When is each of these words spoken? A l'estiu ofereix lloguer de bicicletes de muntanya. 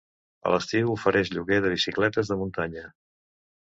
A 0.47 0.53
l'estiu 0.53 0.89
ofereix 0.95 1.31
lloguer 1.37 1.61
de 1.69 1.73
bicicletes 1.77 2.35
de 2.35 2.43
muntanya. 2.43 2.91